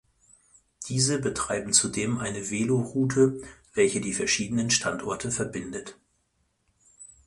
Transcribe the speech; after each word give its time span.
Diese 0.89 1.19
betreiben 1.21 1.73
zudem 1.73 2.17
eine 2.17 2.49
Veloroute 2.49 3.39
welche 3.75 4.01
die 4.01 4.13
verschiedenen 4.13 4.71
Standorte 4.71 5.29
verbindet. 5.29 5.95